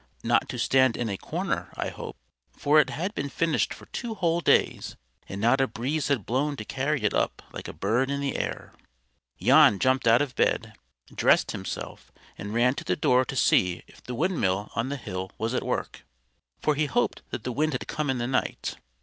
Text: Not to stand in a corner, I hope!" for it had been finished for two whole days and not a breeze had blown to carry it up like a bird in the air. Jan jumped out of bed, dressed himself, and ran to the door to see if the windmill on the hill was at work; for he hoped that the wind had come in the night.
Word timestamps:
Not 0.23 0.49
to 0.49 0.57
stand 0.57 0.97
in 0.97 1.09
a 1.09 1.15
corner, 1.15 1.69
I 1.77 1.89
hope!" 1.89 2.17
for 2.57 2.79
it 2.79 2.89
had 2.89 3.13
been 3.13 3.29
finished 3.29 3.71
for 3.71 3.85
two 3.85 4.15
whole 4.15 4.41
days 4.41 4.95
and 5.29 5.39
not 5.39 5.61
a 5.61 5.67
breeze 5.67 6.07
had 6.07 6.25
blown 6.25 6.55
to 6.55 6.65
carry 6.65 7.03
it 7.03 7.13
up 7.13 7.43
like 7.53 7.67
a 7.67 7.71
bird 7.71 8.09
in 8.09 8.19
the 8.19 8.35
air. 8.35 8.73
Jan 9.39 9.77
jumped 9.77 10.07
out 10.07 10.23
of 10.23 10.33
bed, 10.33 10.73
dressed 11.13 11.51
himself, 11.51 12.11
and 12.35 12.51
ran 12.51 12.73
to 12.73 12.83
the 12.83 12.95
door 12.95 13.23
to 13.25 13.35
see 13.35 13.83
if 13.85 14.01
the 14.03 14.15
windmill 14.15 14.71
on 14.75 14.89
the 14.89 14.97
hill 14.97 15.31
was 15.37 15.53
at 15.53 15.61
work; 15.61 16.03
for 16.63 16.73
he 16.73 16.87
hoped 16.87 17.21
that 17.29 17.43
the 17.43 17.51
wind 17.51 17.73
had 17.73 17.87
come 17.87 18.09
in 18.09 18.17
the 18.17 18.25
night. 18.25 18.77